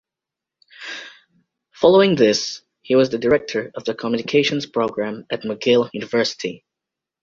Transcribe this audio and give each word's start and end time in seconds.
Following 1.75 2.15
this, 2.15 2.63
he 2.81 2.95
was 2.95 3.11
the 3.11 3.19
director 3.19 3.69
of 3.75 3.85
the 3.85 3.93
communications 3.93 4.65
program 4.65 5.27
at 5.29 5.43
Mcgill 5.43 5.91
University. 5.93 6.65